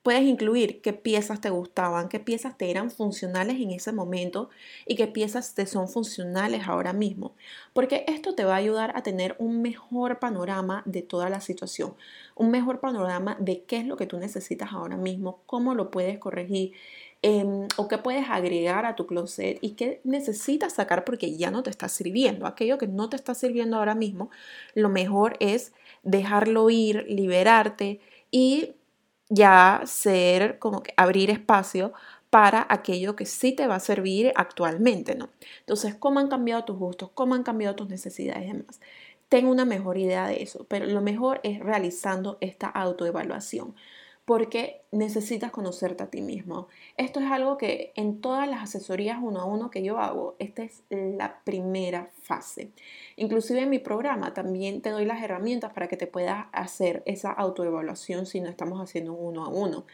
Puedes 0.04 0.24
incluir 0.24 0.82
qué 0.82 0.92
piezas 0.92 1.40
te 1.40 1.50
gustaban, 1.50 2.10
qué 2.10 2.20
piezas 2.20 2.58
te 2.58 2.70
eran 2.70 2.92
funcionales 2.92 3.56
en 3.62 3.72
ese 3.72 3.94
momento 3.94 4.50
y 4.86 4.96
qué 4.96 5.08
piezas 5.08 5.56
te 5.56 5.66
son 5.66 5.88
funcionales 5.88 6.68
ahora 6.68 6.92
mismo, 6.92 7.36
porque 7.72 8.04
esto 8.10 8.36
te 8.36 8.44
va 8.44 8.56
a 8.56 8.58
ayudar 8.58 8.92
a 8.98 9.02
tener 9.02 9.38
un 9.40 9.62
mejor 9.62 10.20
panorama 10.20 10.84
de 10.86 11.04
toda 11.04 11.30
la 11.30 11.40
situación, 11.40 11.96
un 12.36 12.52
mejor 12.52 12.82
panorama 12.82 13.38
de 13.40 13.64
qué 13.64 13.78
es 13.78 13.86
lo 13.86 13.96
que 13.96 14.06
tú 14.06 14.18
necesitas 14.20 14.74
ahora 14.74 14.98
mismo, 14.98 15.40
cómo 15.46 15.74
lo 15.74 15.90
puedes 15.90 16.20
corregir 16.20 16.74
em, 17.22 17.70
o 17.78 17.88
qué 17.88 17.98
puedes 17.98 18.30
agregar 18.30 18.86
a 18.86 18.98
tu 18.98 19.08
closet 19.08 19.58
y 19.62 19.72
qué 19.72 20.02
necesitas 20.04 20.74
sacar 20.74 21.06
porque 21.06 21.38
ya 21.38 21.50
no 21.50 21.64
te 21.64 21.70
está 21.70 21.88
sirviendo. 21.88 22.46
Aquello 22.46 22.78
que 22.78 22.88
no 22.88 23.08
te 23.10 23.16
está 23.16 23.34
sirviendo 23.34 23.78
ahora 23.78 23.96
mismo, 23.96 24.30
lo 24.76 24.90
mejor 24.90 25.38
es 25.40 25.72
dejarlo 26.04 26.70
ir, 26.70 27.06
liberarte 27.08 28.02
y 28.30 28.76
ya 29.34 29.82
ser 29.86 30.60
como 30.60 30.84
que 30.84 30.94
abrir 30.98 31.30
espacio 31.30 31.94
para 32.30 32.66
aquello 32.70 33.16
que 33.16 33.26
sí 33.26 33.54
te 33.54 33.68
va 33.68 33.76
a 33.76 33.80
servir 33.80 34.32
actualmente, 34.36 35.16
¿no? 35.16 35.30
Entonces, 35.60 35.96
¿cómo 35.96 36.20
han 36.20 36.30
cambiado 36.30 36.66
tus 36.66 36.78
gustos? 36.78 37.10
¿Cómo 37.14 37.36
han 37.36 37.44
cambiado 37.44 37.76
tus 37.76 37.90
necesidades 37.90 38.46
y 38.46 38.54
demás? 38.54 38.80
Ten 39.30 39.48
una 39.48 39.66
mejor 39.66 39.98
idea 39.98 40.28
de 40.28 40.42
eso, 40.44 40.66
pero 40.68 40.86
lo 40.86 41.02
mejor 41.02 41.40
es 41.44 41.60
realizando 41.60 42.38
esta 42.42 42.68
autoevaluación 42.68 43.76
porque 44.26 44.84
necesitas 44.92 45.52
conocerte 45.52 46.04
a 46.04 46.10
ti 46.10 46.22
mismo. 46.22 46.68
Esto 46.96 47.20
es 47.20 47.30
algo 47.30 47.58
que 47.58 47.92
en 47.96 48.22
todas 48.22 48.48
las 48.48 48.64
asesorías 48.64 49.20
uno 49.22 49.42
a 49.42 49.46
uno 49.46 49.70
que 49.70 49.84
yo 49.84 50.00
hago, 50.00 50.36
esta 50.40 50.64
es 50.64 50.84
la 50.90 51.42
primera 51.44 52.10
fase. 52.22 52.72
Inclusive 53.18 53.62
en 53.62 53.70
mi 53.70 53.80
programa 53.80 54.34
también 54.34 54.82
te 54.82 54.92
doy 54.92 55.06
las 55.06 55.22
herramientas 55.22 55.74
para 55.74 55.88
que 55.88 55.98
te 55.98 56.08
puedas 56.08 56.46
hacer 56.54 57.04
esa 57.06 57.32
autoevaluación 57.32 58.26
si 58.26 58.40
no 58.40 58.50
estamos 58.50 58.80
haciendo 58.82 59.14
uno 59.14 59.44
a 59.44 59.50
uno, 59.50 59.86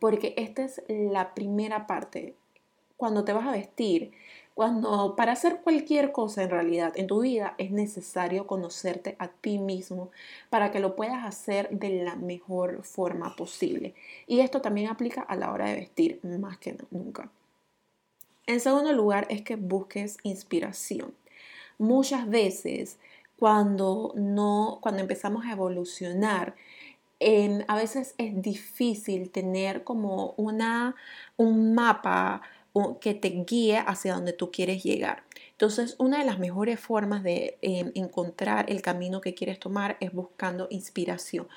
porque 0.00 0.34
esta 0.36 0.64
es 0.64 0.82
la 0.88 1.34
primera 1.34 1.86
parte. 1.86 2.34
Cuando 2.96 3.24
te 3.24 3.32
vas 3.32 3.46
a 3.46 3.52
vestir, 3.52 4.12
cuando 4.56 5.16
para 5.16 5.32
hacer 5.32 5.60
cualquier 5.62 6.12
cosa 6.12 6.42
en 6.42 6.48
realidad 6.48 6.94
en 6.96 7.06
tu 7.06 7.20
vida 7.20 7.54
es 7.58 7.72
necesario 7.72 8.46
conocerte 8.46 9.14
a 9.18 9.28
ti 9.28 9.58
mismo 9.58 10.10
para 10.48 10.70
que 10.70 10.80
lo 10.80 10.96
puedas 10.96 11.26
hacer 11.26 11.68
de 11.68 12.02
la 12.02 12.16
mejor 12.16 12.82
forma 12.82 13.36
posible. 13.36 13.94
Y 14.26 14.40
esto 14.40 14.62
también 14.62 14.88
aplica 14.88 15.20
a 15.20 15.36
la 15.36 15.52
hora 15.52 15.66
de 15.66 15.74
vestir 15.74 16.20
más 16.22 16.56
que 16.56 16.74
nunca. 16.90 17.28
En 18.46 18.60
segundo 18.60 18.94
lugar 18.94 19.26
es 19.28 19.42
que 19.42 19.56
busques 19.56 20.16
inspiración. 20.22 21.12
Muchas 21.76 22.26
veces 22.26 22.98
cuando 23.38 24.14
no 24.16 24.78
cuando 24.80 25.02
empezamos 25.02 25.44
a 25.44 25.52
evolucionar 25.52 26.54
a 27.68 27.76
veces 27.76 28.14
es 28.18 28.42
difícil 28.42 29.30
tener 29.30 29.84
como 29.84 30.34
una, 30.36 30.94
un 31.36 31.74
mapa 31.74 32.42
que 33.00 33.14
te 33.14 33.28
guíe 33.28 33.78
hacia 33.78 34.14
donde 34.14 34.32
tú 34.32 34.50
quieres 34.50 34.82
llegar. 34.82 35.22
Entonces, 35.52 35.96
una 35.98 36.18
de 36.18 36.24
las 36.24 36.38
mejores 36.38 36.78
formas 36.78 37.22
de 37.22 37.58
em, 37.62 37.90
encontrar 37.94 38.70
el 38.70 38.82
camino 38.82 39.20
que 39.20 39.34
quieres 39.34 39.58
tomar 39.58 39.96
es 40.00 40.12
buscando 40.12 40.66
inspiración. 40.70 41.48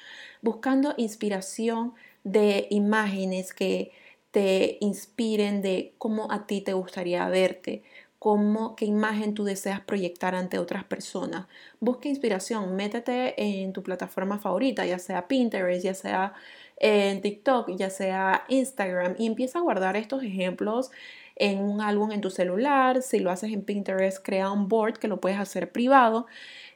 Buscando 0.42 0.94
inspiración 0.98 1.94
de 2.24 2.68
imágenes 2.70 3.54
que 3.54 3.92
te 4.32 4.78
inspiren 4.80 5.62
de 5.62 5.94
cómo 5.98 6.32
a 6.32 6.48
ti 6.48 6.62
te 6.62 6.74
gustaría 6.74 7.28
verte, 7.28 7.84
cómo, 8.20 8.76
qué 8.76 8.86
imagen 8.86 9.34
tú 9.34 9.44
deseas 9.46 9.80
proyectar 9.82 10.36
ante 10.36 10.60
otras 10.60 10.84
personas. 10.84 11.48
Busca 11.80 12.10
inspiración, 12.10 12.76
métete 12.76 13.42
en 13.42 13.74
tu 13.74 13.82
plataforma 13.82 14.40
favorita, 14.40 14.86
ya 14.86 15.00
sea 15.00 15.28
Pinterest, 15.28 15.84
ya 15.84 15.94
sea 15.94 16.34
en 16.80 17.22
TikTok, 17.22 17.72
ya 17.76 17.90
sea 17.90 18.46
Instagram, 18.48 19.16
y 19.18 19.28
empieza 19.28 19.60
a 19.60 19.62
guardar 19.62 19.98
estos 19.98 20.24
ejemplos 20.24 20.92
en 21.36 21.60
un 21.60 21.82
álbum 21.82 22.12
en 22.12 22.22
tu 22.22 22.30
celular. 22.30 23.02
Si 23.02 23.20
lo 23.20 23.32
haces 23.32 23.52
en 23.52 23.64
Pinterest, 23.64 24.24
crea 24.24 24.52
un 24.52 24.68
board 24.68 24.98
que 24.98 25.08
lo 25.08 25.20
puedes 25.20 25.40
hacer 25.40 25.72
privado 25.72 26.28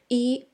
y 0.08 0.48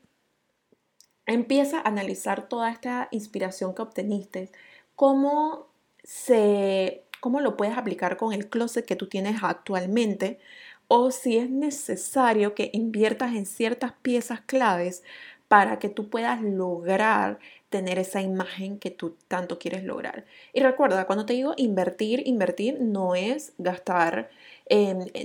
empieza 1.25 1.79
a 1.79 1.87
analizar 1.87 2.47
toda 2.47 2.71
esta 2.71 3.07
inspiración 3.11 3.73
que 3.75 3.81
obteniste, 3.81 4.51
cómo 4.95 5.67
se 6.03 7.03
cómo 7.19 7.39
lo 7.39 7.55
puedes 7.55 7.77
aplicar 7.77 8.17
con 8.17 8.33
el 8.33 8.49
closet 8.49 8.85
que 8.85 8.95
tú 8.95 9.07
tienes 9.07 9.43
actualmente 9.43 10.39
o 10.87 11.11
si 11.11 11.37
es 11.37 11.49
necesario 11.49 12.55
que 12.55 12.71
inviertas 12.73 13.35
en 13.35 13.45
ciertas 13.45 13.93
piezas 14.01 14.41
claves 14.41 15.03
para 15.47 15.79
que 15.79 15.87
tú 15.87 16.09
puedas 16.09 16.41
lograr 16.41 17.39
tener 17.71 17.97
esa 17.97 18.21
imagen 18.21 18.77
que 18.77 18.91
tú 18.91 19.15
tanto 19.27 19.57
quieres 19.57 19.83
lograr. 19.83 20.25
Y 20.53 20.59
recuerda, 20.59 21.07
cuando 21.07 21.25
te 21.25 21.33
digo 21.33 21.53
invertir, 21.57 22.21
invertir 22.27 22.79
no 22.81 23.15
es 23.15 23.53
gastar, 23.57 24.29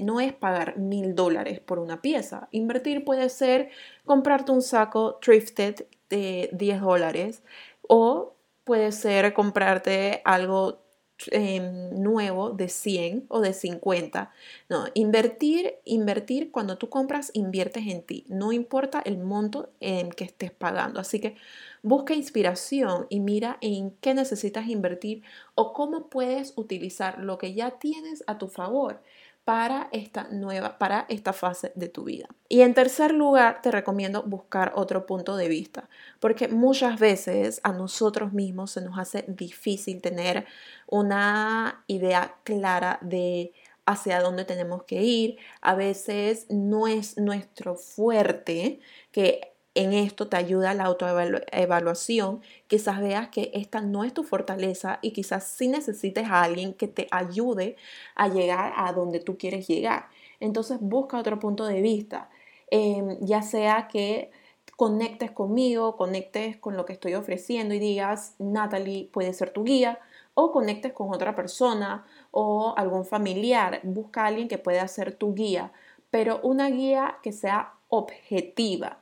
no 0.00 0.21
es 0.21 0.33
pagar 0.33 0.79
mil 0.79 1.15
dólares 1.15 1.61
por 1.61 1.81
una 1.81 2.00
pieza. 2.00 2.49
Invertir 2.53 3.05
puede 3.05 3.29
ser 3.29 3.71
comprarte 4.05 4.53
un 4.53 4.62
saco 4.62 5.19
thrifted 5.21 5.87
de 6.09 6.49
10 6.53 6.81
dólares 6.81 7.43
o 7.83 8.35
puede 8.65 8.93
ser 8.93 9.35
comprarte 9.35 10.23
algo 10.25 10.86
Em, 11.33 11.91
nuevo 12.03 12.51
de 12.51 12.69
100 12.69 13.25
o 13.29 13.41
de 13.41 13.55
50. 13.55 14.33
No, 14.69 14.85
invertir, 14.95 15.77
invertir, 15.85 16.51
cuando 16.53 16.77
tú 16.77 16.91
compras, 16.91 17.31
inviertes 17.33 17.87
en 17.87 18.03
ti. 18.03 18.25
No 18.29 18.53
importa 18.53 19.01
el 19.01 19.17
monto 19.19 19.71
en 19.81 20.11
que 20.11 20.25
estés 20.25 20.51
pagando. 20.53 21.01
Así 21.01 21.19
que 21.19 21.37
busca 21.83 22.13
inspiración 22.15 23.07
y 23.09 23.21
mira 23.21 23.57
en 23.63 23.93
qué 23.93 24.13
necesitas 24.13 24.69
invertir 24.69 25.23
o 25.55 25.73
cómo 25.73 26.09
puedes 26.11 26.53
utilizar 26.57 27.19
lo 27.19 27.39
que 27.39 27.55
ya 27.55 27.79
tienes 27.79 28.23
a 28.27 28.37
tu 28.39 28.49
favor 28.49 29.01
para 29.47 29.88
esta 29.93 30.26
nueva, 30.33 30.76
para 30.76 31.07
esta 31.09 31.33
fase 31.33 31.71
de 31.76 31.88
tu 31.88 32.03
vida. 32.03 32.26
Y 32.49 32.62
en 32.62 32.75
tercer 32.75 33.15
lugar, 33.15 33.62
te 33.62 33.71
recomiendo 33.71 34.25
buscar 34.25 34.73
otro 34.75 35.07
punto 35.07 35.37
de 35.37 35.47
vista, 35.47 35.88
porque 36.19 36.49
muchas 36.49 36.99
veces 36.99 37.61
a 37.62 37.73
nosotros 37.73 38.33
mismos 38.33 38.73
se 38.73 38.81
nos 38.81 38.99
hace 38.99 39.25
difícil 39.29 40.00
tener 40.00 40.47
una 40.88 41.85
idea 41.87 42.35
clara 42.43 42.99
de 43.03 43.53
hacia 43.87 44.21
dónde 44.21 44.45
tenemos 44.45 44.83
que 44.83 45.05
ir. 45.05 45.37
A 45.61 45.76
veces 45.76 46.47
no 46.50 46.88
es 46.88 47.17
nuestro 47.17 47.76
fuerte 47.76 48.81
que 49.12 49.56
en 49.76 49.92
esto 49.92 50.28
te 50.28 50.37
ayuda 50.37 50.75
la 50.75 50.85
autoevaluación. 50.85 52.40
Quizás 52.66 53.00
veas 53.00 53.28
que 53.28 53.50
esta 53.54 53.80
no 53.80 54.04
es 54.04 54.14
tu 54.14 54.25
fortaleza 54.25 54.99
y 55.02 55.12
quizás 55.12 55.45
sí 55.47 55.68
necesites 55.68 56.26
a 56.28 56.42
alguien 56.42 56.75
que 56.75 56.88
te 56.88 57.06
ayude 57.11 57.76
a 58.14 58.28
llegar 58.28 58.73
a 58.76 58.92
donde 58.92 59.21
tú 59.21 59.37
quieres 59.38 59.68
llegar. 59.68 60.09
Entonces 60.40 60.78
busca 60.80 61.18
otro 61.18 61.38
punto 61.38 61.66
de 61.66 61.80
vista, 61.83 62.30
em, 62.71 63.18
ya 63.21 63.42
sea 63.42 63.88
que 63.88 64.30
conectes 64.76 65.30
conmigo, 65.30 65.97
conectes 65.97 66.56
con 66.56 66.76
lo 66.76 66.85
que 66.87 66.92
estoy 66.95 67.14
ofreciendo 67.14 67.75
y 67.75 67.78
digas, 67.78 68.35
Natalie 68.38 69.09
puede 69.12 69.33
ser 69.33 69.50
tu 69.50 69.64
guía, 69.64 69.99
o 70.35 70.52
conectes 70.52 70.92
con 70.92 71.14
otra 71.14 71.35
persona 71.35 72.04
o 72.30 72.75
algún 72.76 73.06
familiar. 73.06 73.80
Busca 73.85 74.25
a 74.25 74.26
alguien 74.26 74.49
que 74.49 74.59
pueda 74.59 74.87
ser 74.88 75.14
tu 75.14 75.35
guía, 75.35 75.73
pero 76.11 76.40
una 76.42 76.68
guía 76.68 77.18
que 77.23 77.33
sea 77.33 77.73
objetiva 77.88 79.00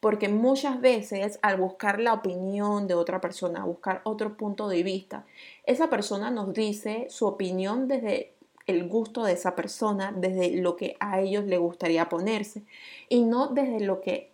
porque 0.00 0.28
muchas 0.28 0.80
veces 0.80 1.38
al 1.42 1.58
buscar 1.58 2.00
la 2.00 2.14
opinión 2.14 2.88
de 2.88 2.94
otra 2.94 3.20
persona, 3.20 3.64
buscar 3.64 4.00
otro 4.04 4.36
punto 4.36 4.68
de 4.68 4.82
vista, 4.82 5.26
esa 5.64 5.90
persona 5.90 6.30
nos 6.30 6.52
dice 6.54 7.06
su 7.10 7.26
opinión 7.26 7.86
desde 7.86 8.32
el 8.66 8.88
gusto 8.88 9.24
de 9.24 9.32
esa 9.32 9.54
persona, 9.54 10.12
desde 10.16 10.56
lo 10.56 10.76
que 10.76 10.96
a 11.00 11.20
ellos 11.20 11.44
le 11.44 11.58
gustaría 11.58 12.08
ponerse 12.08 12.62
y 13.08 13.22
no 13.22 13.48
desde 13.48 13.80
lo 13.80 14.00
que 14.00 14.30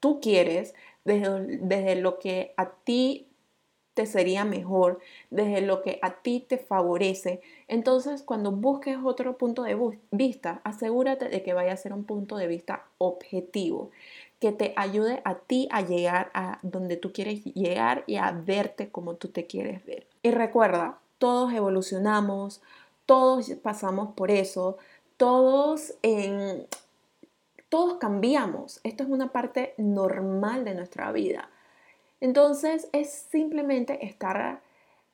tú 0.00 0.20
quieres, 0.20 0.74
desde, 1.04 1.58
desde 1.58 1.96
lo 1.96 2.18
que 2.18 2.52
a 2.56 2.70
ti 2.70 3.26
te 3.94 4.04
sería 4.04 4.44
mejor, 4.44 5.00
desde 5.30 5.62
lo 5.62 5.80
que 5.80 5.98
a 6.02 6.16
ti 6.20 6.44
te 6.46 6.58
favorece. 6.58 7.40
Entonces, 7.66 8.22
cuando 8.22 8.52
busques 8.52 8.98
otro 9.02 9.38
punto 9.38 9.62
de 9.62 9.98
vista, 10.10 10.60
asegúrate 10.64 11.30
de 11.30 11.42
que 11.42 11.54
vaya 11.54 11.72
a 11.72 11.78
ser 11.78 11.94
un 11.94 12.04
punto 12.04 12.36
de 12.36 12.46
vista 12.46 12.84
objetivo 12.98 13.90
que 14.46 14.52
te 14.52 14.74
ayude 14.76 15.22
a 15.24 15.34
ti 15.34 15.68
a 15.72 15.80
llegar 15.80 16.30
a 16.32 16.60
donde 16.62 16.96
tú 16.96 17.12
quieres 17.12 17.42
llegar 17.42 18.04
y 18.06 18.14
a 18.14 18.30
verte 18.30 18.90
como 18.90 19.16
tú 19.16 19.26
te 19.26 19.48
quieres 19.48 19.84
ver. 19.84 20.06
Y 20.22 20.30
recuerda, 20.30 21.00
todos 21.18 21.52
evolucionamos, 21.52 22.62
todos 23.06 23.50
pasamos 23.60 24.14
por 24.14 24.30
eso, 24.30 24.76
todos 25.16 25.94
en 26.02 26.68
todos 27.68 27.94
cambiamos. 27.94 28.78
Esto 28.84 29.02
es 29.02 29.08
una 29.08 29.32
parte 29.32 29.74
normal 29.78 30.64
de 30.64 30.76
nuestra 30.76 31.10
vida. 31.10 31.50
Entonces 32.20 32.88
es 32.92 33.10
simplemente 33.10 34.06
estar 34.06 34.60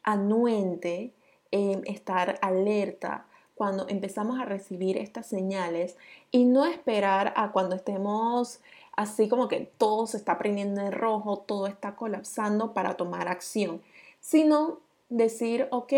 anuente, 0.03 1.15
estar 1.51 2.39
alerta 2.43 3.25
cuando 3.55 3.89
empezamos 3.89 4.39
a 4.39 4.45
recibir 4.45 4.99
estas 4.99 5.27
señales 5.27 5.97
y 6.31 6.45
no 6.45 6.67
esperar 6.67 7.33
a 7.37 7.51
cuando 7.53 7.77
estemos 7.77 8.61
así 8.93 9.29
como 9.29 9.49
que 9.49 9.73
todo 9.79 10.07
se 10.07 10.17
está 10.17 10.39
prendiendo 10.39 10.81
en 10.81 10.93
rojo, 10.93 11.39
todo 11.39 11.67
está 11.67 11.97
colapsando 11.97 12.73
para 12.73 12.97
tomar 12.97 13.29
acción, 13.29 13.83
sino 14.21 14.81
decir, 15.09 15.69
ok, 15.71 15.93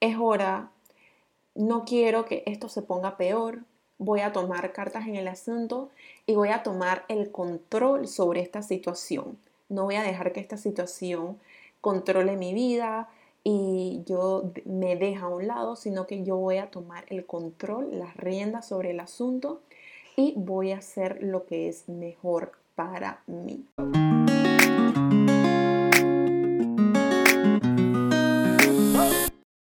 es 0.00 0.16
hora, 0.18 0.70
no 1.54 1.84
quiero 1.84 2.24
que 2.26 2.42
esto 2.46 2.68
se 2.68 2.82
ponga 2.82 3.16
peor, 3.16 3.60
voy 3.98 4.20
a 4.20 4.32
tomar 4.32 4.72
cartas 4.72 5.06
en 5.06 5.16
el 5.16 5.28
asunto 5.28 5.90
y 6.26 6.34
voy 6.34 6.50
a 6.50 6.62
tomar 6.62 7.04
el 7.08 7.30
control 7.30 8.08
sobre 8.08 8.40
esta 8.40 8.62
situación. 8.62 9.38
No 9.68 9.84
voy 9.84 9.94
a 9.96 10.02
dejar 10.02 10.32
que 10.32 10.40
esta 10.40 10.58
situación 10.58 11.38
controle 11.80 12.36
mi 12.36 12.52
vida 12.52 13.08
y 13.42 14.02
yo 14.06 14.50
me 14.64 14.96
deje 14.96 15.16
a 15.16 15.28
un 15.28 15.46
lado, 15.46 15.76
sino 15.76 16.06
que 16.06 16.24
yo 16.24 16.36
voy 16.36 16.58
a 16.58 16.70
tomar 16.70 17.04
el 17.08 17.24
control, 17.24 17.98
las 17.98 18.16
riendas 18.16 18.68
sobre 18.68 18.90
el 18.90 19.00
asunto 19.00 19.62
y 20.16 20.32
voy 20.36 20.72
a 20.72 20.78
hacer 20.78 21.18
lo 21.22 21.46
que 21.46 21.68
es 21.68 21.88
mejor 21.88 22.52
para 22.74 23.22
mí. 23.26 23.66